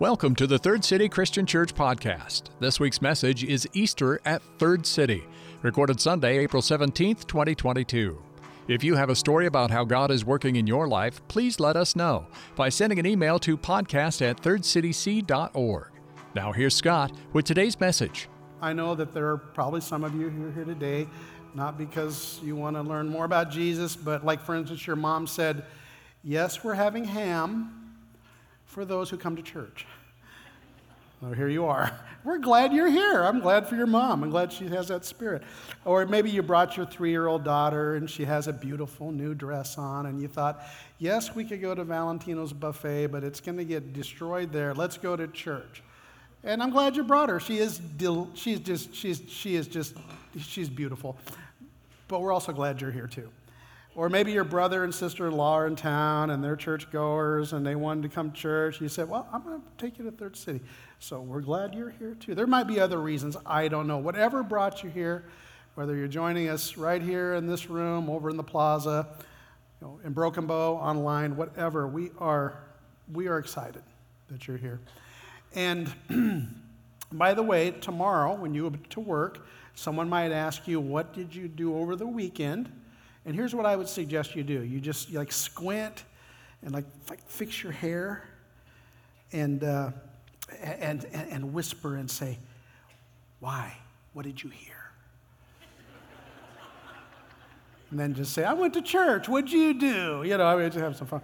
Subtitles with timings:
[0.00, 2.50] Welcome to the Third City Christian Church podcast.
[2.58, 5.22] This week's message is Easter at Third City,
[5.62, 8.20] recorded Sunday, April 17th, 2022.
[8.66, 11.76] If you have a story about how God is working in your life, please let
[11.76, 12.26] us know
[12.56, 15.90] by sending an email to podcast at thirdcityc.org.
[16.34, 18.28] Now, here's Scott with today's message.
[18.60, 21.06] I know that there are probably some of you who are here today,
[21.54, 25.28] not because you want to learn more about Jesus, but like, for instance, your mom
[25.28, 25.66] said,
[26.24, 27.83] Yes, we're having ham
[28.74, 29.86] for those who come to church.
[31.20, 31.96] Well, here you are.
[32.24, 33.22] We're glad you're here.
[33.22, 34.24] I'm glad for your mom.
[34.24, 35.44] I'm glad she has that spirit.
[35.84, 39.32] Or maybe you brought your three year old daughter and she has a beautiful new
[39.32, 40.60] dress on, and you thought,
[40.98, 44.74] yes, we could go to Valentino's buffet, but it's going to get destroyed there.
[44.74, 45.82] Let's go to church.
[46.42, 47.38] And I'm glad you brought her.
[47.38, 47.80] She is,
[48.34, 49.94] she's just, she's, she is just,
[50.38, 51.16] she's beautiful.
[52.08, 53.30] But we're also glad you're here too.
[53.96, 57.64] Or maybe your brother and sister in law are in town and they're churchgoers and
[57.64, 58.80] they wanted to come to church.
[58.80, 60.60] You said, Well, I'm going to take you to Third City.
[60.98, 62.34] So we're glad you're here too.
[62.34, 63.36] There might be other reasons.
[63.46, 63.98] I don't know.
[63.98, 65.24] Whatever brought you here,
[65.76, 69.06] whether you're joining us right here in this room, over in the plaza,
[69.80, 72.64] you know, in Broken Bow, online, whatever, we are,
[73.12, 73.82] we are excited
[74.28, 74.80] that you're here.
[75.54, 75.92] And
[77.12, 81.32] by the way, tomorrow when you go to work, someone might ask you, What did
[81.32, 82.72] you do over the weekend?
[83.26, 86.04] And here's what I would suggest you do you just like squint
[86.62, 88.22] and like, like fix your hair
[89.32, 89.90] and, uh,
[90.60, 92.38] and, and, and whisper and say,
[93.40, 93.76] Why?
[94.12, 94.74] What did you hear?
[97.90, 99.28] and then just say, I went to church.
[99.28, 100.24] What'd you do?
[100.24, 101.22] You know, I mean, just have some fun.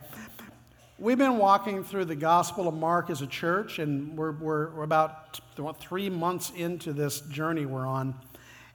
[1.00, 4.82] We've been walking through the Gospel of Mark as a church, and we're, we're, we're
[4.82, 5.40] about
[5.80, 8.14] three months into this journey we're on.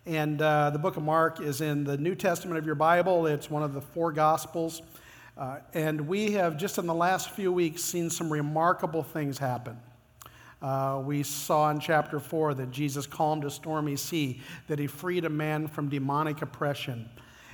[0.08, 3.50] And uh, the book of Mark is in the New Testament of your Bible, it's
[3.50, 4.84] one of the four Gospels.
[5.36, 9.78] Uh, and we have just in the last few weeks seen some remarkable things happen.
[10.62, 15.26] Uh, we saw in chapter 4 that Jesus calmed a stormy sea, that he freed
[15.26, 17.10] a man from demonic oppression.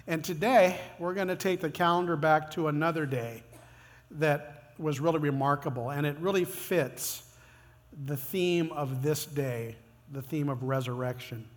[0.05, 3.43] And today, we're going to take the calendar back to another day
[4.11, 7.23] that was really remarkable, and it really fits
[8.05, 9.77] the theme of this day,
[10.11, 11.47] the theme of resurrection.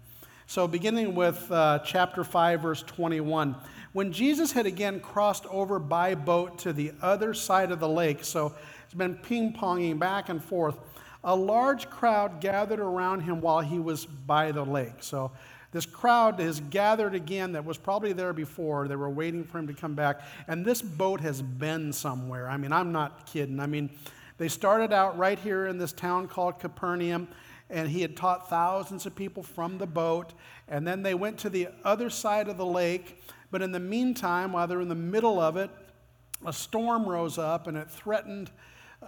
[0.55, 3.57] So, beginning with uh, chapter 5, verse 21,
[3.93, 8.23] when Jesus had again crossed over by boat to the other side of the lake,
[8.23, 8.55] so
[8.85, 10.79] it's been ping ponging back and forth,
[11.25, 14.93] a large crowd gathered around him while he was by the lake.
[15.01, 15.33] So,
[15.73, 18.87] this crowd has gathered again that was probably there before.
[18.87, 20.21] They were waiting for him to come back.
[20.47, 22.49] And this boat has been somewhere.
[22.49, 23.59] I mean, I'm not kidding.
[23.59, 23.91] I mean,
[24.39, 27.27] they started out right here in this town called Capernaum
[27.71, 30.35] and he had taught thousands of people from the boat.
[30.69, 33.23] And then they went to the other side of the lake.
[33.51, 35.71] But in the meantime, while they're in the middle of it,
[36.45, 38.51] a storm rose up and it threatened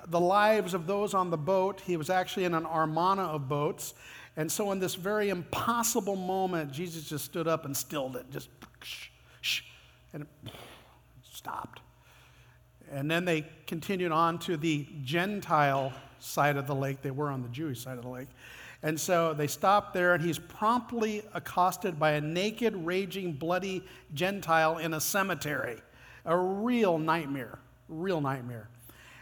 [0.09, 1.81] the lives of those on the boat.
[1.81, 3.94] He was actually in an armada of boats.
[4.37, 8.50] And so, in this very impossible moment, Jesus just stood up and stilled it, just
[9.41, 9.62] shh,
[10.12, 10.53] and it
[11.23, 11.81] stopped.
[12.91, 17.03] And then they continued on to the Gentile side of the lake.
[17.03, 18.28] They were on the Jewish side of the lake.
[18.82, 23.82] And so they stop there, and he's promptly accosted by a naked, raging, bloody
[24.15, 25.78] Gentile in a cemetery.
[26.25, 28.69] A real nightmare, real nightmare.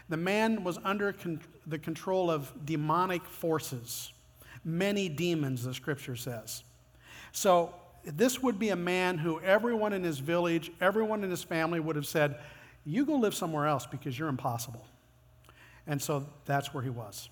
[0.09, 4.11] The man was under con- the control of demonic forces,
[4.63, 6.63] many demons, the scripture says.
[7.31, 7.73] So
[8.03, 11.95] this would be a man who everyone in his village, everyone in his family would
[11.95, 12.37] have said,
[12.85, 14.85] You go live somewhere else because you're impossible.
[15.87, 17.29] And so that's where he was.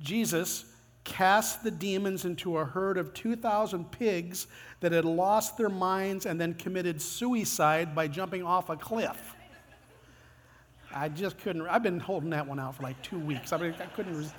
[0.00, 0.64] Jesus
[1.04, 4.46] cast the demons into a herd of 2,000 pigs
[4.80, 9.34] that had lost their minds and then committed suicide by jumping off a cliff.
[10.94, 13.52] I just couldn't, I've been holding that one out for like two weeks.
[13.52, 14.32] I mean, I couldn't.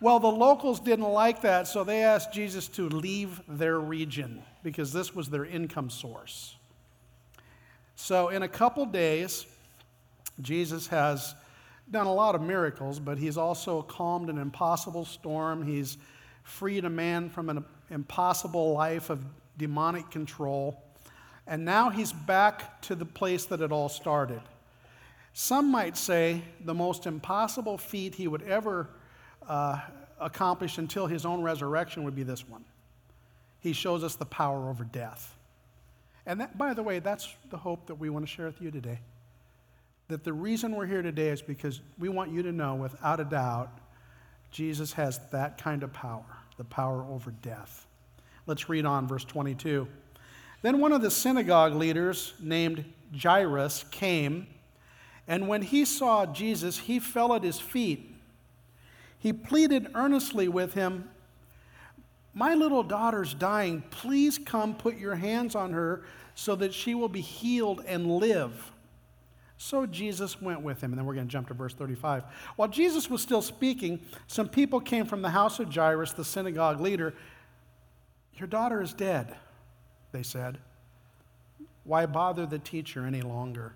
[0.00, 4.92] Well, the locals didn't like that, so they asked Jesus to leave their region because
[4.92, 6.56] this was their income source.
[7.94, 9.46] So, in a couple days,
[10.40, 11.34] Jesus has
[11.92, 15.64] done a lot of miracles, but he's also calmed an impossible storm.
[15.64, 15.98] He's
[16.42, 19.24] freed a man from an impossible life of
[19.58, 20.82] demonic control.
[21.46, 24.40] And now he's back to the place that it all started.
[25.34, 28.88] Some might say the most impossible feat he would ever
[29.46, 29.80] uh,
[30.18, 32.64] accomplish until his own resurrection would be this one.
[33.60, 35.36] He shows us the power over death.
[36.26, 38.70] And that, by the way, that's the hope that we want to share with you
[38.70, 39.00] today
[40.08, 43.24] that the reason we're here today is because we want you to know without a
[43.24, 43.70] doubt
[44.50, 46.24] Jesus has that kind of power,
[46.58, 47.86] the power over death.
[48.46, 49.88] Let's read on, verse 22.
[50.60, 52.84] Then one of the synagogue leaders named
[53.20, 54.46] Jairus came,
[55.26, 58.14] and when he saw Jesus, he fell at his feet
[59.18, 61.08] He pleaded earnestly with him,
[62.34, 63.82] My little daughter's dying.
[63.90, 66.02] Please come put your hands on her
[66.34, 68.71] so that she will be healed and live.
[69.62, 70.90] So Jesus went with him.
[70.90, 72.24] And then we're going to jump to verse 35.
[72.56, 76.80] While Jesus was still speaking, some people came from the house of Jairus, the synagogue
[76.80, 77.14] leader.
[78.34, 79.36] Your daughter is dead,
[80.10, 80.58] they said.
[81.84, 83.72] Why bother the teacher any longer?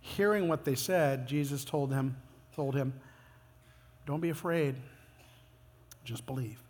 [0.00, 2.16] Hearing what they said, Jesus told him,
[2.56, 2.94] told him,
[4.06, 4.74] Don't be afraid,
[6.04, 6.65] just believe.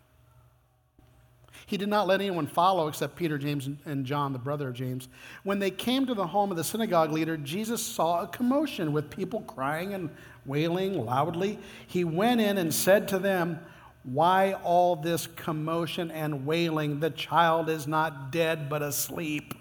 [1.64, 5.08] He did not let anyone follow except Peter, James, and John, the brother of James.
[5.42, 9.10] When they came to the home of the synagogue leader, Jesus saw a commotion with
[9.10, 10.10] people crying and
[10.44, 11.58] wailing loudly.
[11.86, 13.58] He went in and said to them,
[14.04, 17.00] Why all this commotion and wailing?
[17.00, 19.54] The child is not dead, but asleep.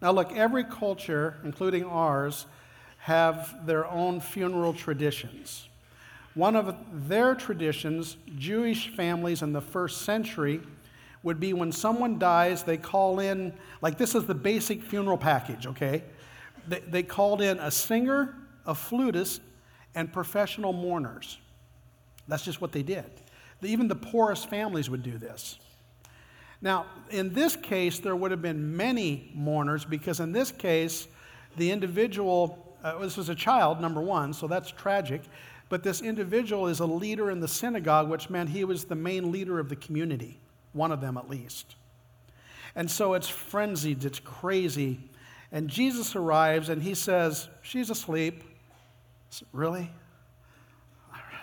[0.00, 2.46] Now, look, every culture, including ours,
[2.98, 5.68] have their own funeral traditions.
[6.34, 6.76] One of
[7.08, 10.60] their traditions, Jewish families in the first century,
[11.22, 13.52] would be when someone dies, they call in,
[13.82, 16.04] like this is the basic funeral package, okay?
[16.68, 18.34] They, they called in a singer,
[18.64, 19.40] a flutist,
[19.94, 21.38] and professional mourners.
[22.28, 23.04] That's just what they did.
[23.62, 25.58] Even the poorest families would do this.
[26.60, 31.08] Now, in this case, there would have been many mourners because in this case,
[31.56, 35.22] the individual, uh, this was a child, number one, so that's tragic.
[35.68, 39.32] But this individual is a leader in the synagogue, which meant he was the main
[39.32, 40.38] leader of the community
[40.76, 41.74] one of them at least.
[42.76, 45.00] And so it's frenzied, it's crazy.
[45.50, 48.44] And Jesus arrives and he says, She's asleep.
[49.52, 49.90] Really?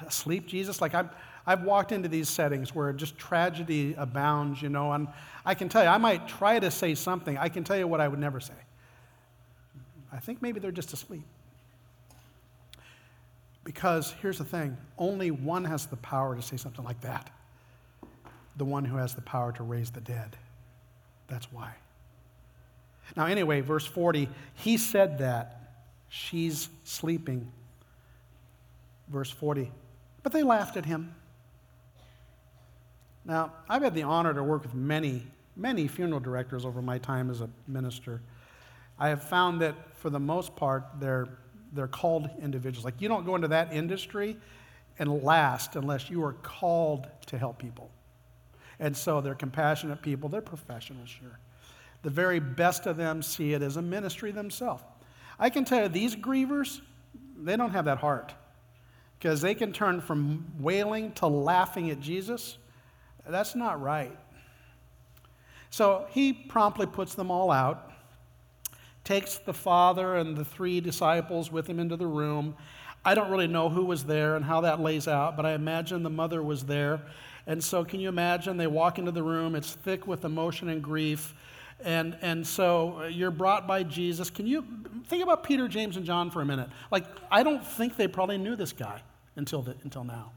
[0.05, 0.81] Asleep, Jesus?
[0.81, 1.09] Like I've,
[1.45, 5.07] I've walked into these settings where just tragedy abounds, you know, and
[5.45, 7.37] I can tell you, I might try to say something.
[7.37, 8.53] I can tell you what I would never say.
[10.11, 11.25] I think maybe they're just asleep.
[13.63, 17.31] Because here's the thing only one has the power to say something like that
[18.55, 20.37] the one who has the power to raise the dead.
[21.27, 21.73] That's why.
[23.15, 25.59] Now, anyway, verse 40, he said that.
[26.09, 27.51] She's sleeping.
[29.07, 29.71] Verse 40,
[30.21, 31.13] but they laughed at him.
[33.25, 35.23] Now, I've had the honor to work with many,
[35.55, 38.21] many funeral directors over my time as a minister.
[38.99, 41.27] I have found that for the most part, they're,
[41.73, 42.85] they're called individuals.
[42.85, 44.37] Like, you don't go into that industry
[44.99, 47.89] and last unless you are called to help people.
[48.79, 51.39] And so they're compassionate people, they're professionals, sure.
[52.01, 54.83] The very best of them see it as a ministry themselves.
[55.39, 56.81] I can tell you, these grievers,
[57.37, 58.33] they don't have that heart
[59.17, 62.57] because they can turn from wailing to laughing at Jesus.
[63.27, 64.17] That's not right.
[65.69, 67.91] So he promptly puts them all out,
[69.03, 72.55] takes the father and the three disciples with him into the room.
[73.05, 76.03] I don't really know who was there and how that lays out, but I imagine
[76.03, 77.01] the mother was there.
[77.45, 78.57] And so, can you imagine?
[78.57, 81.33] They walk into the room, it's thick with emotion and grief.
[81.83, 84.29] And, and so uh, you're brought by Jesus.
[84.29, 84.65] Can you
[85.07, 86.69] think about Peter, James, and John for a minute?
[86.91, 89.01] Like, I don't think they probably knew this guy
[89.35, 90.31] until, the, until now.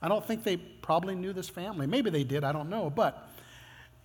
[0.00, 1.86] I don't think they probably knew this family.
[1.86, 2.90] Maybe they did, I don't know.
[2.90, 3.28] But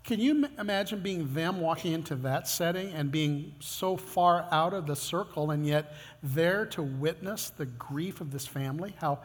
[0.04, 4.88] can you imagine being them walking into that setting and being so far out of
[4.88, 8.96] the circle and yet there to witness the grief of this family?
[9.00, 9.20] How,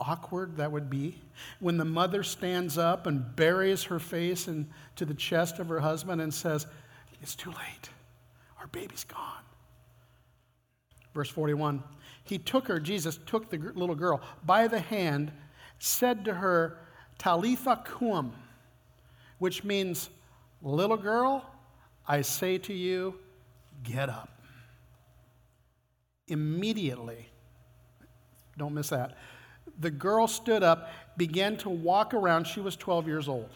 [0.00, 1.20] awkward that would be
[1.60, 6.20] when the mother stands up and buries her face into the chest of her husband
[6.20, 6.66] and says,
[7.20, 7.90] It's too late.
[8.60, 9.42] Our baby's gone.
[11.14, 11.82] Verse 41
[12.24, 15.32] He took her, Jesus took the little girl by the hand,
[15.78, 16.78] said to her,
[17.18, 18.32] Talitha cum,
[19.38, 20.10] which means,
[20.60, 21.44] Little girl,
[22.06, 23.14] I say to you,
[23.84, 24.28] get up.
[26.26, 27.28] Immediately,
[28.56, 29.16] don't miss that
[29.78, 32.46] the girl stood up, began to walk around.
[32.46, 33.48] She was 12 years old.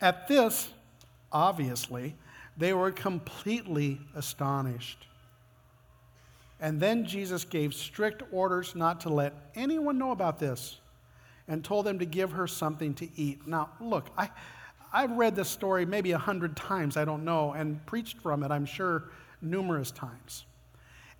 [0.00, 0.70] At this,
[1.32, 2.14] obviously,
[2.56, 5.06] they were completely astonished.
[6.60, 10.78] And then Jesus gave strict orders not to let anyone know about this
[11.46, 13.46] and told them to give her something to eat.
[13.46, 14.28] Now, look, I,
[14.92, 18.50] I've read this story maybe a hundred times, I don't know, and preached from it,
[18.50, 19.04] I'm sure,
[19.40, 20.44] numerous times.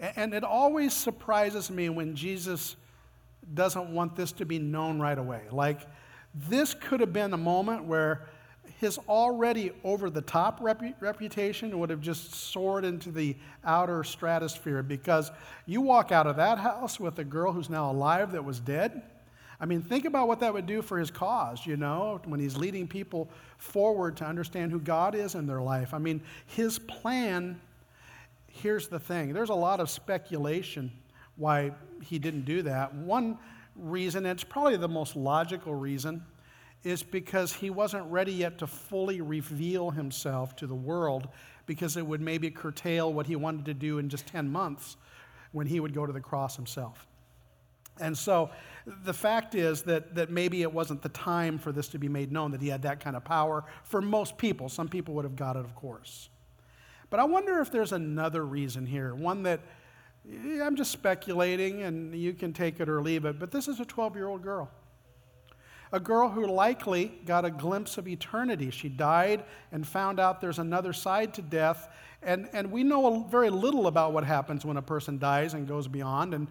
[0.00, 2.76] And it always surprises me when Jesus
[3.54, 5.42] doesn't want this to be known right away.
[5.50, 5.80] Like,
[6.35, 8.28] this could have been a moment where
[8.80, 14.83] his already over the top repu- reputation would have just soared into the outer stratosphere
[14.83, 15.30] because
[15.66, 19.02] you walk out of that house with a girl who's now alive that was dead.
[19.61, 22.57] I mean, think about what that would do for his cause, you know, when he's
[22.57, 25.92] leading people forward to understand who God is in their life.
[25.92, 27.61] I mean, his plan,
[28.47, 30.92] here's the thing there's a lot of speculation
[31.38, 32.95] why he didn't do that.
[32.95, 33.38] One
[33.75, 36.23] reason, and it's probably the most logical reason,
[36.85, 41.28] is because he wasn't ready yet to fully reveal himself to the world
[41.66, 44.97] because it would maybe curtail what he wanted to do in just 10 months
[45.52, 47.07] when he would go to the cross himself.
[48.00, 48.50] And so
[49.04, 52.30] the fact is that, that maybe it wasn't the time for this to be made
[52.30, 54.68] known that he had that kind of power for most people.
[54.68, 56.28] Some people would have got it, of course.
[57.11, 59.61] But I wonder if there's another reason here, one that
[60.62, 63.85] I'm just speculating and you can take it or leave it, but this is a
[63.85, 64.70] 12 year old girl.
[65.90, 68.70] A girl who likely got a glimpse of eternity.
[68.70, 71.88] She died and found out there's another side to death.
[72.23, 75.88] And, and we know very little about what happens when a person dies and goes
[75.88, 76.35] beyond.
[76.35, 76.49] And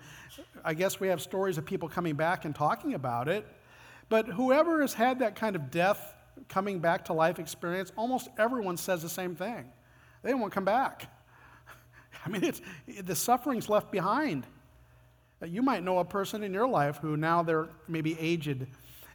[0.65, 3.45] I guess we have stories of people coming back and talking about it.
[4.09, 6.15] But whoever has had that kind of death
[6.49, 9.65] coming back to life experience, almost everyone says the same thing.
[10.23, 11.11] They won't come back.
[12.25, 12.61] I mean, it's,
[13.03, 14.45] the suffering's left behind.
[15.45, 18.65] You might know a person in your life who now they're maybe aged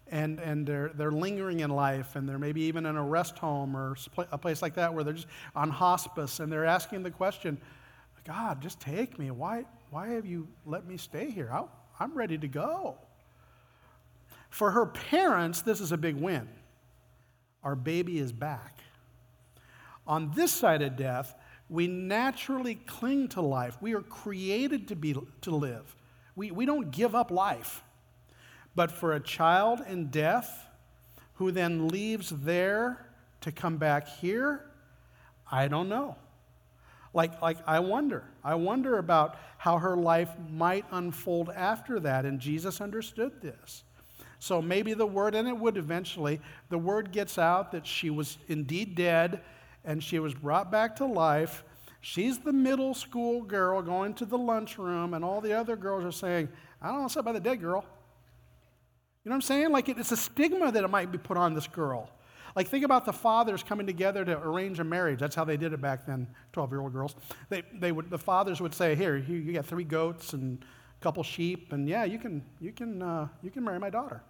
[0.09, 3.77] and, and they're, they're lingering in life and they're maybe even in a rest home
[3.77, 3.97] or
[4.31, 7.59] a place like that where they're just on hospice and they're asking the question,
[8.25, 9.31] God, just take me.
[9.31, 11.51] Why, why have you let me stay here?
[11.53, 11.65] I,
[11.99, 12.99] I'm ready to go.
[14.51, 16.49] For her parents, this is a big win.
[17.65, 18.81] Our baby is back.
[20.07, 21.35] On this side of death,
[21.69, 23.79] we naturally cling to life.
[23.81, 25.97] We are created to, be, to live.
[26.37, 27.83] We, we don't give up life.
[28.75, 30.67] But for a child in death
[31.35, 33.07] who then leaves there
[33.43, 34.65] to come back here,
[35.51, 36.17] I don't know.
[37.15, 38.25] Like, like I wonder.
[38.43, 43.85] I wonder about how her life might unfold after that, and Jesus understood this.
[44.39, 48.39] So maybe the word, and it would eventually, the word gets out that she was
[48.49, 49.41] indeed dead
[49.85, 51.65] and she was brought back to life.
[52.01, 56.13] She's the middle school girl going to the lunchroom, and all the other girls are
[56.13, 56.49] saying,
[56.81, 57.85] I don't know what's up by the dead girl.
[59.25, 59.71] You know what I'm saying?
[59.71, 62.11] Like it's a stigma that it might be put on this girl.
[62.57, 65.21] Like think about the fathers coming together to arrange a marriage.
[65.21, 67.15] That's how they did it back then, 12-year-old girls.
[67.49, 70.63] They, they would, the fathers would say, here, you, you got three goats and
[71.01, 74.23] a couple sheep, and yeah, you can, you, can, uh, you can marry my daughter.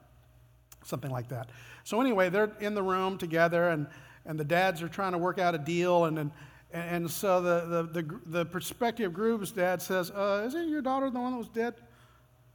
[0.85, 1.49] Something like that.
[1.85, 3.87] So anyway, they're in the room together, and
[4.27, 6.05] and the dads are trying to work out a deal.
[6.05, 6.31] And, and,
[6.73, 11.21] and so the, the, the, the prospective groom's dad says, uh, Isn't your daughter the
[11.21, 11.75] one that was dead?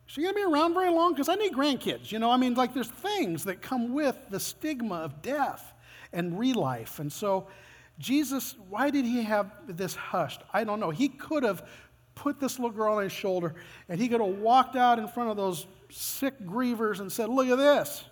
[0.07, 1.13] Is she going to be around very long?
[1.13, 2.11] Because I need grandkids.
[2.11, 5.73] You know, I mean, like there's things that come with the stigma of death
[6.13, 6.99] and relife.
[6.99, 7.47] And so,
[7.99, 10.41] Jesus, why did he have this hushed?
[10.53, 10.91] I don't know.
[10.91, 11.67] He could have
[12.15, 13.55] put this little girl on his shoulder
[13.89, 17.47] and he could have walked out in front of those sick grievers and said, Look
[17.47, 18.05] at this.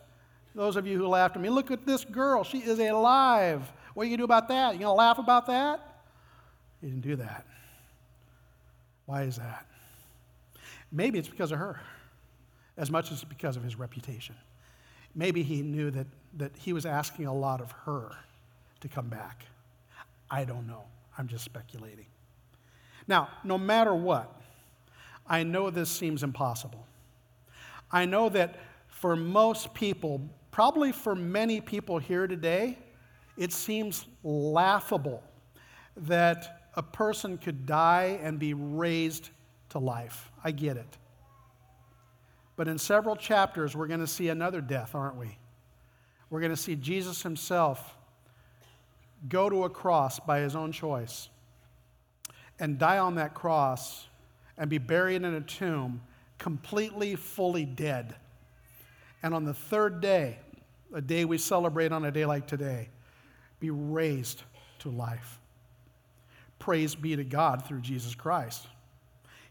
[0.56, 2.44] Those of you who laughed at me, look at this girl.
[2.44, 3.62] She is alive.
[3.94, 4.74] What are you going to do about that?
[4.74, 6.04] You going to laugh about that?
[6.82, 7.46] He didn't do that.
[9.06, 9.66] Why is that?
[10.92, 11.82] Maybe it's because of her,
[12.78, 14.36] as much as because of his reputation.
[15.14, 16.08] Maybe he knew that,
[16.38, 18.12] that he was asking a lot of her
[18.80, 19.46] to come back.
[20.32, 20.84] I don't know.
[21.18, 22.06] I'm just speculating.
[23.08, 24.42] Now, no matter what,
[25.28, 26.86] I know this seems impossible.
[27.92, 28.58] I know that
[28.88, 30.22] for most people,
[30.56, 32.78] Probably for many people here today,
[33.36, 35.22] it seems laughable
[35.98, 39.32] that a person could die and be raised
[39.72, 40.32] to life.
[40.46, 40.98] I get it.
[42.56, 45.38] But in several chapters, we're going to see another death, aren't we?
[46.30, 47.98] We're going to see Jesus himself
[49.28, 51.28] go to a cross by his own choice
[52.62, 54.08] and die on that cross
[54.58, 56.02] and be buried in a tomb
[56.38, 58.16] completely, fully dead.
[59.24, 60.40] And on the third day,
[60.94, 62.90] a day we celebrate on a day like today,
[63.60, 64.44] be raised
[64.80, 65.40] to life.
[66.60, 68.68] Praise be to God through Jesus Christ.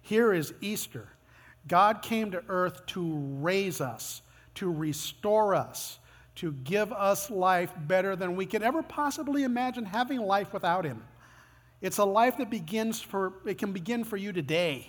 [0.03, 1.09] Here is Easter.
[1.67, 4.23] God came to earth to raise us,
[4.57, 5.99] to restore us,
[6.37, 11.03] to give us life better than we could ever possibly imagine having life without Him.
[11.81, 14.89] It's a life that begins for, it can begin for you today,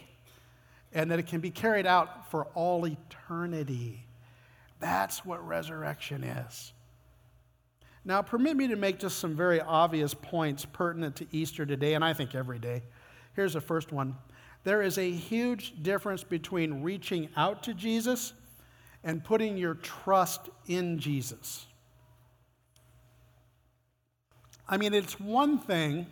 [0.94, 4.05] and that it can be carried out for all eternity.
[4.86, 6.72] That's what resurrection is.
[8.06, 12.06] Now, permit me to make just some very obvious points pertinent to Easter today, and
[12.06, 12.84] I think every day.
[13.36, 14.15] Here's the first one
[14.63, 18.34] there is a huge difference between reaching out to Jesus
[19.04, 21.65] and putting your trust in Jesus.
[24.70, 26.06] I mean, it's one thing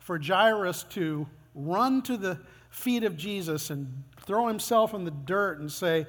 [0.00, 5.60] for Jairus to run to the feet of Jesus and throw himself in the dirt
[5.60, 6.08] and say,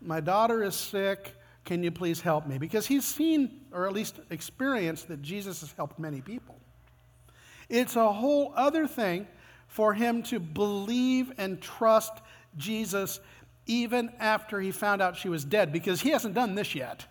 [0.00, 1.34] My daughter is sick.
[1.68, 2.56] Can you please help me?
[2.56, 6.56] Because he's seen, or at least experienced, that Jesus has helped many people.
[7.68, 9.26] It's a whole other thing
[9.66, 12.22] for him to believe and trust
[12.56, 13.20] Jesus
[13.66, 17.04] even after he found out she was dead, because he hasn't done this yet.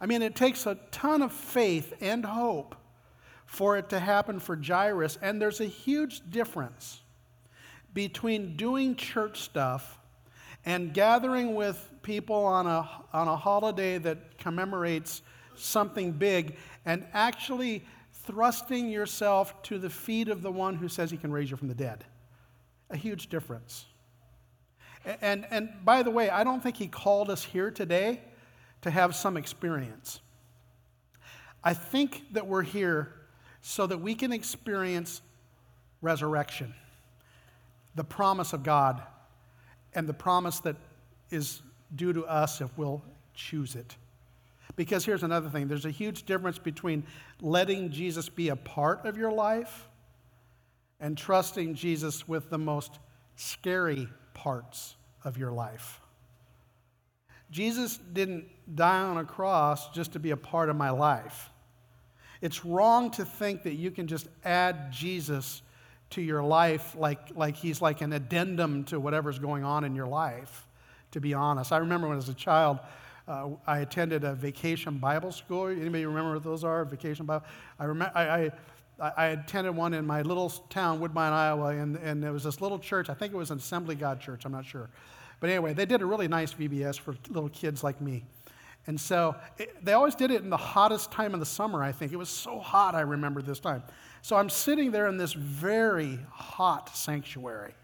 [0.00, 2.74] I mean, it takes a ton of faith and hope
[3.46, 6.98] for it to happen for Jairus, and there's a huge difference
[7.94, 10.00] between doing church stuff
[10.64, 15.22] and gathering with people on a, on a holiday that commemorates
[15.54, 21.16] something big and actually thrusting yourself to the feet of the one who says he
[21.16, 22.04] can raise you from the dead.
[22.90, 23.86] A huge difference.
[25.20, 28.20] And, and by the way, I don't think he called us here today
[28.82, 30.20] to have some experience.
[31.62, 33.12] I think that we're here
[33.62, 35.20] so that we can experience
[36.00, 36.74] resurrection,
[37.94, 39.02] the promise of God,
[39.94, 40.76] and the promise that
[41.30, 41.60] is
[41.94, 43.02] due to us if we'll
[43.34, 43.96] choose it.
[44.76, 47.04] Because here's another thing there's a huge difference between
[47.40, 49.88] letting Jesus be a part of your life
[51.00, 52.98] and trusting Jesus with the most
[53.36, 56.00] scary parts of your life.
[57.50, 58.44] Jesus didn't
[58.76, 61.50] die on a cross just to be a part of my life.
[62.40, 65.62] It's wrong to think that you can just add Jesus
[66.10, 70.06] to your life like, like he's like an addendum to whatever's going on in your
[70.06, 70.66] life,
[71.12, 71.72] to be honest.
[71.72, 72.78] I remember when I was a child,
[73.28, 75.68] uh, I attended a vacation Bible school.
[75.68, 76.84] Anybody remember what those are?
[76.84, 77.44] Vacation Bible?
[77.78, 78.50] I, remember, I,
[79.00, 82.60] I, I attended one in my little town, Woodbine, Iowa, and, and there was this
[82.60, 83.08] little church.
[83.08, 84.90] I think it was an Assembly God church, I'm not sure.
[85.38, 88.24] But anyway, they did a really nice VBS for little kids like me.
[88.86, 91.92] And so it, they always did it in the hottest time of the summer, I
[91.92, 92.12] think.
[92.12, 93.82] It was so hot, I remember this time.
[94.22, 97.74] So I'm sitting there in this very hot sanctuary.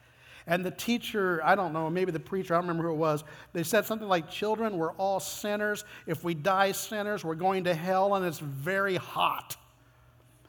[0.47, 3.25] And the teacher, I don't know, maybe the preacher, I don't remember who it was,
[3.53, 5.85] they said something like, Children, we're all sinners.
[6.07, 9.57] If we die sinners, we're going to hell, and it's very hot.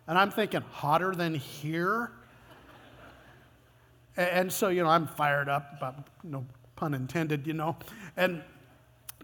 [0.08, 2.12] And I'm thinking, hotter than here?
[4.16, 7.76] and so, you know, I'm fired up, but no pun intended, you know.
[8.16, 8.42] And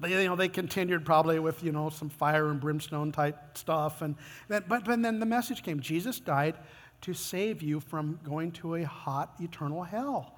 [0.01, 4.01] they, you know, they continued probably with, you know, some fire and brimstone type stuff.
[4.01, 4.15] And
[4.47, 6.55] then, but, but then the message came Jesus died
[7.01, 10.35] to save you from going to a hot eternal hell.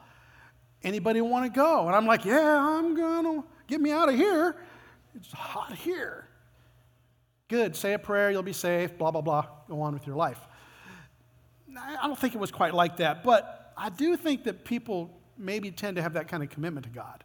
[0.85, 1.87] Anybody want to go?
[1.87, 4.55] And I'm like, yeah, I'm going to get me out of here.
[5.15, 6.27] It's hot here.
[7.47, 9.47] Good, say a prayer, you'll be safe, blah, blah, blah.
[9.67, 10.39] Go on with your life.
[11.75, 15.71] I don't think it was quite like that, but I do think that people maybe
[15.71, 17.23] tend to have that kind of commitment to God.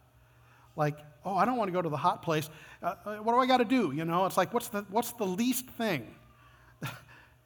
[0.75, 2.49] Like, oh, I don't want to go to the hot place.
[2.81, 3.91] Uh, uh what do I got to do?
[3.95, 6.15] You know, it's like, what's the, what's the least thing?
[6.83, 6.89] you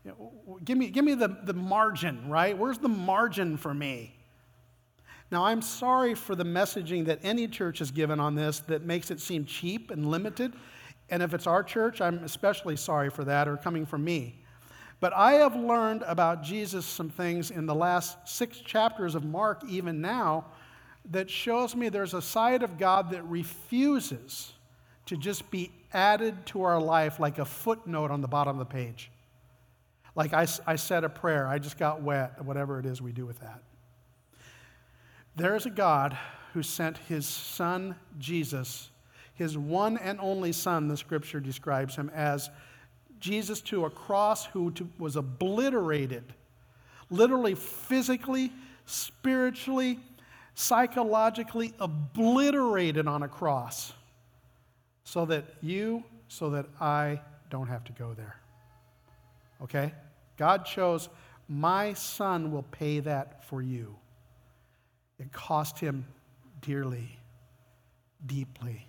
[0.05, 2.57] know, give me, give me the, the margin, right?
[2.57, 4.15] Where's the margin for me?
[5.31, 9.09] Now, I'm sorry for the messaging that any church has given on this that makes
[9.09, 10.53] it seem cheap and limited.
[11.09, 14.41] And if it's our church, I'm especially sorry for that or coming from me.
[14.99, 19.63] But I have learned about Jesus some things in the last six chapters of Mark,
[19.67, 20.45] even now,
[21.11, 24.53] that shows me there's a side of God that refuses
[25.05, 28.73] to just be added to our life like a footnote on the bottom of the
[28.73, 29.11] page.
[30.15, 33.25] Like I, I said a prayer, I just got wet, whatever it is we do
[33.25, 33.61] with that.
[35.35, 36.17] There is a God
[36.53, 38.89] who sent his son Jesus,
[39.33, 42.49] his one and only son, the scripture describes him as
[43.19, 46.33] Jesus to a cross who was obliterated,
[47.09, 48.51] literally, physically,
[48.85, 49.99] spiritually,
[50.53, 53.93] psychologically obliterated on a cross
[55.03, 57.19] so that you, so that I
[57.49, 58.37] don't have to go there.
[59.61, 59.93] Okay?
[60.37, 61.09] God chose,
[61.49, 63.95] my son will pay that for you.
[65.19, 66.05] It cost him
[66.61, 67.17] dearly,
[68.25, 68.87] deeply,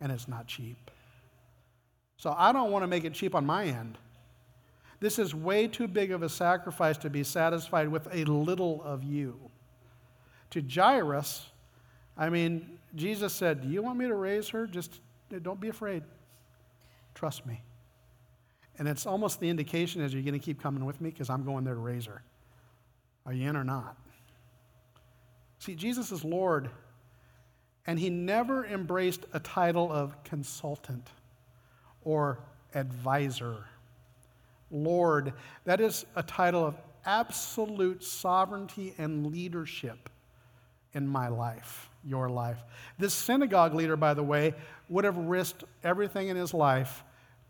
[0.00, 0.90] and it's not cheap.
[2.16, 3.98] So I don't want to make it cheap on my end.
[5.00, 9.02] This is way too big of a sacrifice to be satisfied with a little of
[9.02, 9.38] you.
[10.50, 11.46] To Jairus,
[12.16, 14.66] I mean, Jesus said, Do you want me to raise her?
[14.66, 15.00] Just
[15.42, 16.04] don't be afraid.
[17.14, 17.60] Trust me.
[18.78, 21.44] And it's almost the indication is you're going to keep coming with me because I'm
[21.44, 22.22] going there to raise her.
[23.26, 23.96] Are you in or not?
[25.64, 26.68] See, Jesus is Lord,
[27.86, 31.08] and he never embraced a title of consultant
[32.04, 32.38] or
[32.74, 33.64] advisor.
[34.70, 35.32] Lord,
[35.64, 40.10] that is a title of absolute sovereignty and leadership
[40.92, 42.58] in my life, your life.
[42.98, 44.52] This synagogue leader, by the way,
[44.90, 47.02] would have risked everything in his life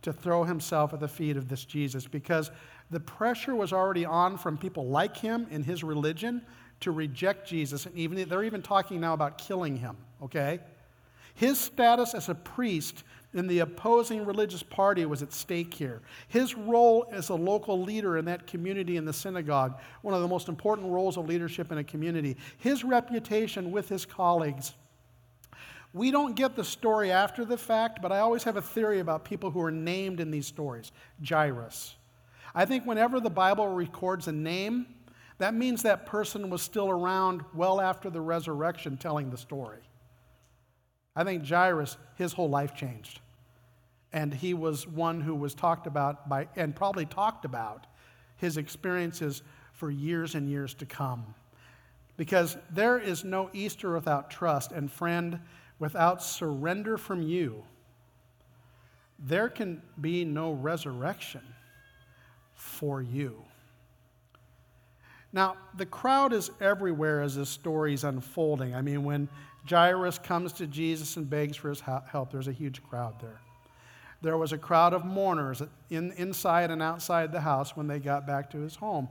[0.03, 2.53] to throw himself at the feet of this Jesus because
[2.92, 6.42] the pressure was already on from people like him in his religion
[6.81, 7.87] to reject Jesus.
[7.87, 10.61] And even, they're even talking now about killing him, okay?
[11.35, 16.03] His status as a priest in the opposing religious party was at stake here.
[16.29, 20.29] His role as a local leader in that community in the synagogue, one of the
[20.29, 24.75] most important roles of leadership in a community, his reputation with his colleagues
[25.95, 29.25] We don't get the story after the fact, but I always have a theory about
[29.25, 30.91] people who are named in these stories.
[31.27, 31.95] Jairus.
[32.53, 34.87] I think whenever the Bible records a name,
[35.38, 39.81] that means that person was still around well after the resurrection telling the story.
[41.16, 43.20] I think Jairus, his whole life changed.
[44.12, 47.87] And he was one who was talked about by, and probably talked about
[48.37, 49.42] his experiences
[49.73, 51.35] for years and years to come.
[52.16, 54.70] Because there is no Easter without trust.
[54.70, 55.40] And friend,
[55.81, 57.64] without surrender from you,
[59.18, 61.42] there can be no resurrection
[62.55, 63.42] for you.
[65.35, 68.73] Now, the crowd is everywhere as this story is unfolding.
[68.73, 69.29] I mean, when
[69.68, 73.40] Jairus comes to Jesus and begs for his help, there's a huge crowd there.
[74.23, 78.29] There was a crowd of mourners in, inside and outside the house when they got
[78.29, 79.09] back to his home.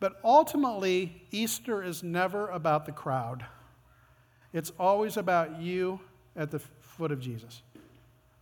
[0.00, 3.44] But ultimately, Easter is never about the crowd.
[4.52, 6.00] It's always about you
[6.34, 7.62] at the foot of Jesus.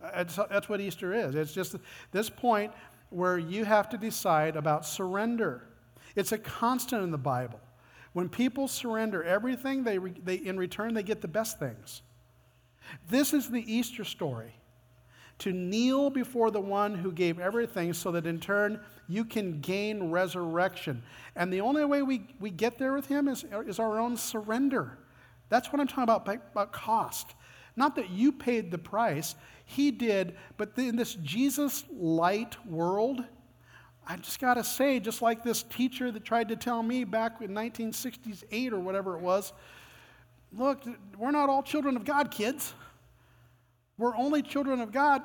[0.01, 1.35] that's what Easter is.
[1.35, 1.75] It's just
[2.11, 2.71] this point
[3.11, 5.66] where you have to decide about surrender.
[6.17, 7.59] It's a constant in the Bible.
[8.13, 12.01] When people surrender everything, they, they, in return, they get the best things.
[13.09, 14.53] This is the Easter story
[15.39, 20.09] to kneel before the one who gave everything so that in turn you can gain
[20.09, 21.03] resurrection.
[21.35, 24.97] And the only way we, we get there with him is, is our own surrender.
[25.49, 27.35] That's what I'm talking about, about cost.
[27.75, 33.23] Not that you paid the price, he did, but in this Jesus light world,
[34.09, 37.41] I just got to say, just like this teacher that tried to tell me back
[37.41, 39.51] in 1968 or whatever it was,
[40.53, 40.83] look,
[41.17, 42.73] we're not all children of God, kids.
[43.97, 45.23] We're only children of God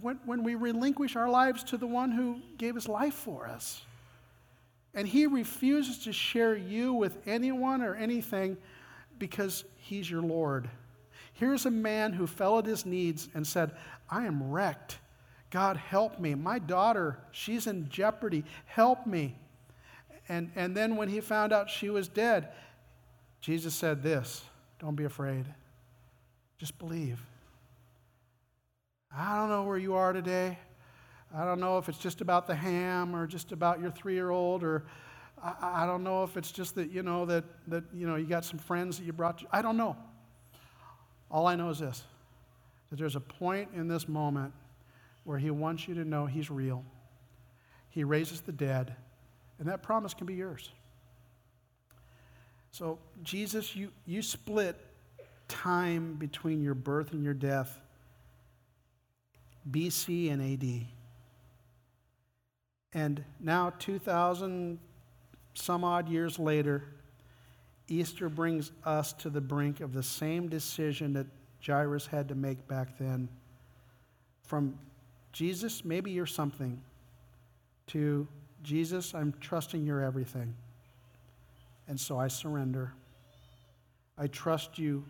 [0.00, 3.82] when, when we relinquish our lives to the one who gave his life for us.
[4.94, 8.56] And he refuses to share you with anyone or anything
[9.18, 10.70] because he's your Lord.
[11.34, 13.72] Here's a man who fell at his knees and said,
[14.08, 14.98] I am wrecked.
[15.54, 16.34] God, help me.
[16.34, 18.42] My daughter, she's in jeopardy.
[18.64, 19.36] Help me.
[20.28, 22.48] And, and then when he found out she was dead,
[23.40, 24.42] Jesus said this
[24.80, 25.44] Don't be afraid,
[26.58, 27.20] just believe.
[29.16, 30.58] I don't know where you are today.
[31.32, 34.30] I don't know if it's just about the ham or just about your three year
[34.30, 34.82] old or
[35.40, 38.26] I, I, don't know if it's just that, you know, that, that, you know, you
[38.26, 39.44] got some friends that you brought.
[39.52, 39.96] I don't know.
[41.30, 42.02] All I know is this
[42.90, 44.52] that there's a point in this moment
[45.24, 46.84] where He wants you to know He's real.
[47.90, 48.94] He raises the dead,
[49.58, 50.70] and that promise can be yours.
[52.70, 54.76] So, Jesus, you, you split
[55.46, 57.80] time between your birth and your death,
[59.70, 60.86] BC and AD.
[62.92, 64.78] And now, 2,000
[65.54, 66.84] some odd years later,
[67.88, 71.26] Easter brings us to the brink of the same decision that
[71.64, 73.28] Jairus had to make back then.
[74.42, 74.78] From
[75.34, 76.80] Jesus, maybe you're something,
[77.88, 78.26] to
[78.62, 80.54] Jesus, I'm trusting you're everything.
[81.88, 82.94] And so I surrender.
[84.16, 85.04] I trust you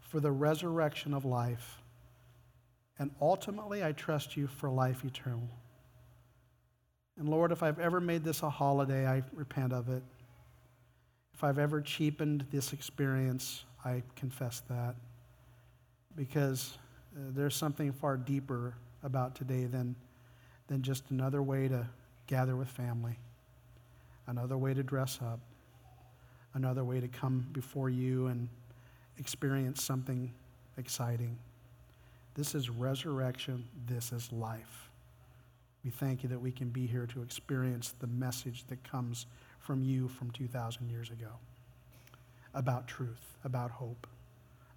[0.00, 1.80] for the resurrection of life.
[2.98, 5.48] And ultimately, I trust you for life eternal.
[7.16, 10.02] And Lord, if I've ever made this a holiday, I repent of it.
[11.32, 14.96] If I've ever cheapened this experience, I confess that.
[16.16, 16.76] Because
[17.16, 19.94] uh, there's something far deeper about today than,
[20.68, 21.86] than just another way to
[22.26, 23.18] gather with family,
[24.26, 25.40] another way to dress up,
[26.54, 28.48] another way to come before you and
[29.18, 30.32] experience something
[30.76, 31.36] exciting.
[32.34, 34.90] This is resurrection, this is life.
[35.84, 39.26] We thank you that we can be here to experience the message that comes
[39.58, 41.30] from you from 2,000 years ago
[42.54, 44.06] about truth, about hope,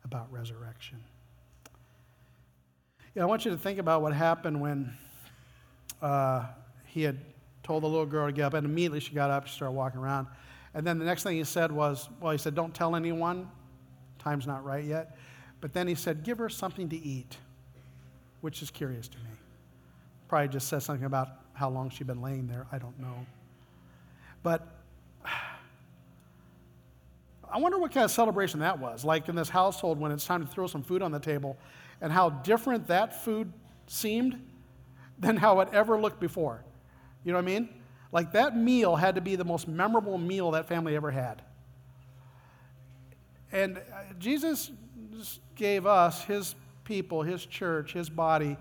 [0.05, 0.99] about resurrection.
[3.15, 4.91] Yeah, I want you to think about what happened when
[6.01, 6.45] uh,
[6.85, 7.19] he had
[7.61, 9.99] told the little girl to get up, and immediately she got up, she started walking
[9.99, 10.25] around.
[10.73, 13.47] And then the next thing he said was, well, he said, don't tell anyone.
[14.17, 15.15] Time's not right yet.
[15.61, 17.37] But then he said, give her something to eat,
[18.41, 19.29] which is curious to me.
[20.27, 22.65] Probably just says something about how long she'd been laying there.
[22.71, 23.27] I don't know.
[24.41, 24.67] But
[27.53, 30.43] I wonder what kind of celebration that was, like in this household when it's time
[30.43, 31.55] to throw some food on the table,
[32.03, 33.51] and how different that food
[33.87, 34.39] seemed
[35.17, 36.63] than how it ever looked before.
[37.23, 37.69] You know what I mean?
[38.11, 41.41] Like that meal had to be the most memorable meal that family ever had.
[43.53, 43.81] And uh,
[44.19, 44.71] Jesus
[45.55, 48.57] gave us, his people, his church, his body,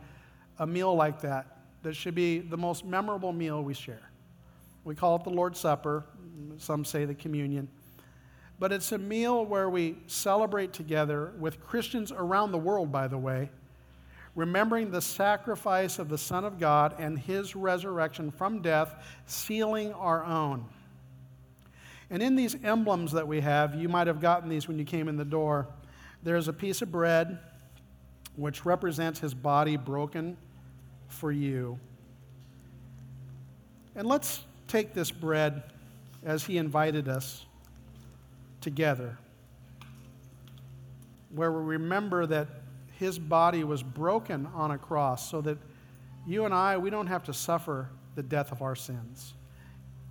[0.60, 4.08] a meal like that that should be the most memorable meal we share.
[4.84, 6.04] We call it the Lord's Supper,
[6.58, 7.68] some say the communion.
[8.62, 13.18] But it's a meal where we celebrate together with Christians around the world, by the
[13.18, 13.50] way,
[14.36, 18.94] remembering the sacrifice of the Son of God and his resurrection from death,
[19.26, 20.64] sealing our own.
[22.08, 25.08] And in these emblems that we have, you might have gotten these when you came
[25.08, 25.66] in the door.
[26.22, 27.40] There's a piece of bread
[28.36, 30.36] which represents his body broken
[31.08, 31.80] for you.
[33.96, 35.64] And let's take this bread
[36.24, 37.44] as he invited us
[38.62, 39.18] together,
[41.34, 42.48] where we remember that
[42.98, 45.58] his body was broken on a cross so that
[46.26, 49.34] you and I, we don't have to suffer the death of our sins.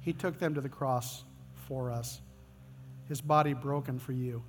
[0.02, 1.24] He took them to the cross
[1.68, 2.22] for us,
[3.08, 4.44] his body broken for you.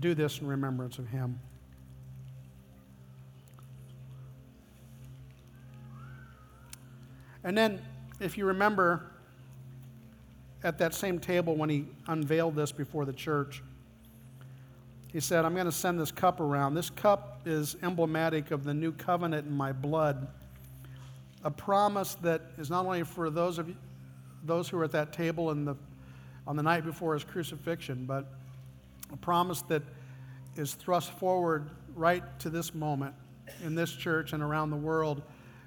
[0.00, 1.38] Do this in remembrance of him.
[7.44, 7.80] And then,
[8.20, 9.12] if you remember,
[10.64, 13.62] at that same table when he unveiled this before the church,
[15.12, 16.74] he said, I'm going to send this cup around.
[16.74, 20.26] This cup is emblematic of the new covenant in my blood,
[21.44, 23.76] a promise that is not only for those of you,
[24.42, 25.76] those who were at that table in the,
[26.46, 28.26] on the night before his crucifixion, but
[29.12, 29.82] a promise that
[30.56, 33.14] is thrust forward right to this moment
[33.62, 35.22] in this church and around the world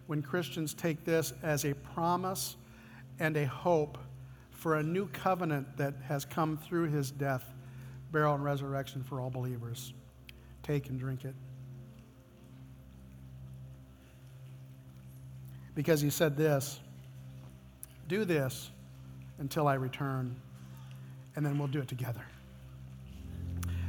[0.07, 2.57] when Christians take this as a promise
[3.19, 3.97] and a hope
[4.67, 7.53] for a new covenant that has come through his death
[8.11, 9.93] burial, and resurrection for all believers.
[10.61, 11.33] Take and drink it.
[15.73, 16.81] Because he said this
[18.09, 18.69] do this
[19.39, 20.35] until I return,
[21.37, 22.25] and then we'll do it together.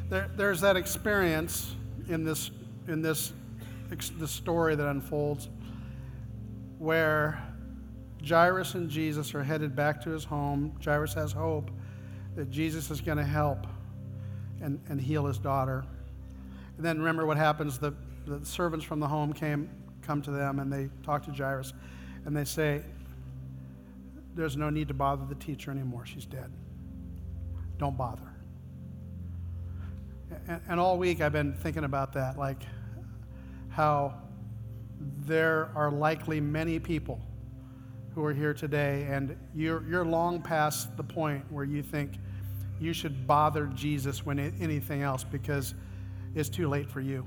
[0.08, 1.74] There, there's that experience
[2.08, 2.52] in this,
[2.86, 3.32] in this,
[3.90, 5.48] this story that unfolds
[6.78, 7.42] where
[8.26, 10.74] Jairus and Jesus are headed back to his home.
[10.84, 11.70] Jairus has hope
[12.34, 13.66] that Jesus is going to help
[14.60, 15.84] and, and heal his daughter.
[16.76, 17.94] And then remember what happens the,
[18.26, 19.68] the servants from the home came,
[20.02, 21.72] come to them and they talk to Jairus
[22.24, 22.82] and they say,
[24.34, 26.06] There's no need to bother the teacher anymore.
[26.06, 26.50] She's dead.
[27.78, 28.34] Don't bother.
[30.46, 32.62] And, and all week I've been thinking about that, like
[33.70, 34.14] how
[35.20, 37.20] there are likely many people
[38.18, 42.14] who are here today, and you're, you're long past the point where you think,
[42.80, 45.76] you should bother Jesus when anything else because
[46.34, 47.24] it's too late for you.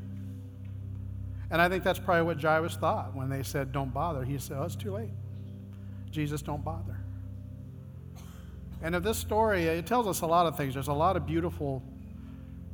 [1.50, 4.26] And I think that's probably what Jairus thought when they said, Don't bother.
[4.26, 5.12] He said, Oh, it's too late.
[6.10, 6.98] Jesus, don't bother.
[8.82, 10.74] And of this story, it tells us a lot of things.
[10.74, 11.82] There's a lot of beautiful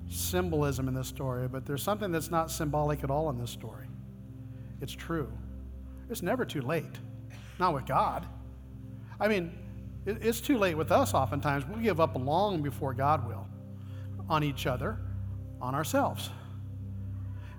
[0.09, 3.85] symbolism in this story, but there's something that's not symbolic at all in this story.
[4.81, 5.31] It's true.
[6.09, 6.97] It's never too late,
[7.59, 8.25] not with God.
[9.19, 9.57] I mean,
[10.05, 11.65] it's too late with us oftentimes.
[11.67, 13.47] We give up long before God will
[14.29, 14.97] on each other,
[15.61, 16.29] on ourselves.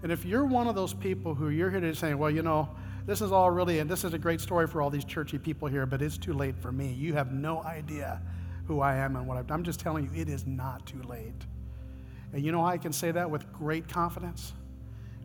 [0.03, 2.69] And if you're one of those people who you're here to saying, well, you know,
[3.07, 5.67] this is all really, and this is a great story for all these churchy people
[5.67, 6.93] here, but it's too late for me.
[6.93, 8.21] You have no idea
[8.67, 9.61] who I am and what I've done.
[9.61, 11.33] I'm just telling you, it is not too late.
[12.33, 14.53] And you know how I can say that with great confidence?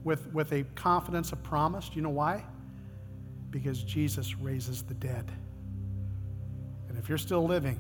[0.04, 1.90] With, with a confidence of promise.
[1.90, 2.46] Do you know why?
[3.54, 5.32] Because Jesus raises the dead.
[6.90, 7.80] And if you're still living,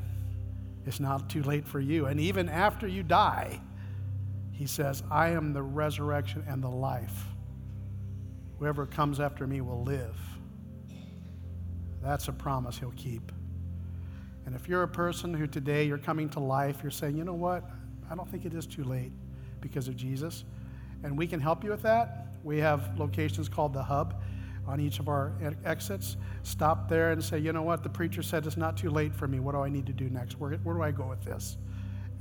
[0.85, 2.05] it's not too late for you.
[2.05, 3.59] And even after you die,
[4.51, 7.25] he says, I am the resurrection and the life.
[8.59, 10.15] Whoever comes after me will live.
[12.03, 13.31] That's a promise he'll keep.
[14.45, 17.33] And if you're a person who today you're coming to life, you're saying, you know
[17.33, 17.67] what?
[18.11, 19.11] I don't think it is too late
[19.59, 20.43] because of Jesus.
[21.01, 22.27] And we can help you with that.
[22.43, 24.21] We have locations called The Hub
[24.67, 25.33] on each of our
[25.65, 29.13] exits, stop there and say, you know what, the preacher said it's not too late
[29.13, 29.39] for me.
[29.39, 30.39] What do I need to do next?
[30.39, 31.57] Where, where do I go with this?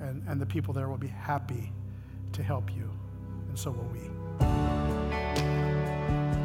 [0.01, 1.73] And, and the people there will be happy
[2.33, 2.91] to help you,
[3.49, 4.01] and so will we.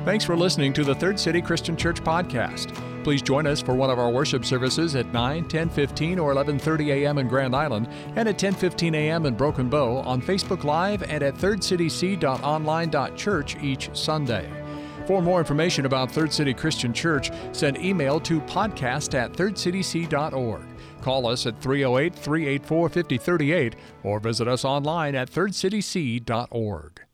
[0.06, 2.74] Thanks for listening to the Third City Christian Church podcast.
[3.04, 6.94] Please join us for one of our worship services at 9, 10, 15, or 11:30
[6.94, 7.18] a.m.
[7.18, 9.26] in Grand Island and at 10:15 a.m.
[9.26, 14.57] in Broken Bow on Facebook Live and at thirdcityc.online.church each Sunday.
[15.08, 20.66] For more information about Third City Christian Church, send email to podcast at thirdcityc.org.
[21.02, 27.07] Call us at 308 384 5038 or visit us online at thirdcityc.org.